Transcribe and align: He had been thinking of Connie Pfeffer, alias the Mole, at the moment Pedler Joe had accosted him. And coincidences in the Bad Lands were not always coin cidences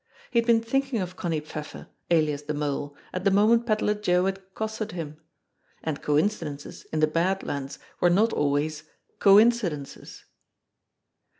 He 0.31 0.39
had 0.39 0.47
been 0.47 0.61
thinking 0.63 0.99
of 0.99 1.15
Connie 1.15 1.41
Pfeffer, 1.41 1.87
alias 2.09 2.41
the 2.41 2.55
Mole, 2.55 2.97
at 3.13 3.23
the 3.23 3.29
moment 3.29 3.67
Pedler 3.67 3.93
Joe 3.93 4.25
had 4.25 4.39
accosted 4.39 4.93
him. 4.93 5.21
And 5.83 6.01
coincidences 6.01 6.85
in 6.91 7.01
the 7.01 7.05
Bad 7.05 7.43
Lands 7.43 7.77
were 7.99 8.09
not 8.09 8.33
always 8.33 8.83
coin 9.19 9.51
cidences 9.51 10.23